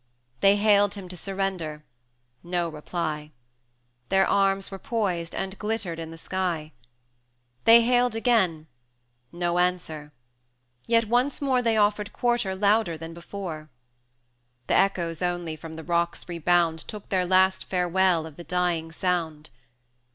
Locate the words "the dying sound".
18.37-19.51